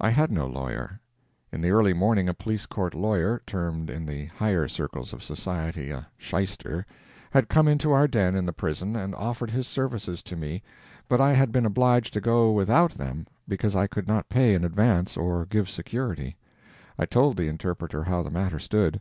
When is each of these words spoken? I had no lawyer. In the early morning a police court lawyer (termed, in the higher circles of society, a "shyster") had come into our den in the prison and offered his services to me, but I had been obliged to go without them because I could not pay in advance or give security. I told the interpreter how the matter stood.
I 0.00 0.10
had 0.10 0.32
no 0.32 0.48
lawyer. 0.48 0.98
In 1.52 1.60
the 1.60 1.70
early 1.70 1.92
morning 1.92 2.28
a 2.28 2.34
police 2.34 2.66
court 2.66 2.96
lawyer 2.96 3.40
(termed, 3.46 3.90
in 3.90 4.04
the 4.06 4.24
higher 4.26 4.66
circles 4.66 5.12
of 5.12 5.22
society, 5.22 5.92
a 5.92 6.08
"shyster") 6.18 6.84
had 7.30 7.48
come 7.48 7.68
into 7.68 7.92
our 7.92 8.08
den 8.08 8.34
in 8.34 8.44
the 8.44 8.52
prison 8.52 8.96
and 8.96 9.14
offered 9.14 9.50
his 9.52 9.68
services 9.68 10.20
to 10.24 10.34
me, 10.34 10.64
but 11.08 11.20
I 11.20 11.32
had 11.34 11.52
been 11.52 11.64
obliged 11.64 12.12
to 12.14 12.20
go 12.20 12.50
without 12.50 12.90
them 12.94 13.24
because 13.46 13.76
I 13.76 13.86
could 13.86 14.08
not 14.08 14.28
pay 14.28 14.54
in 14.54 14.64
advance 14.64 15.16
or 15.16 15.46
give 15.46 15.70
security. 15.70 16.36
I 16.98 17.06
told 17.06 17.36
the 17.36 17.46
interpreter 17.46 18.02
how 18.02 18.24
the 18.24 18.30
matter 18.30 18.58
stood. 18.58 19.00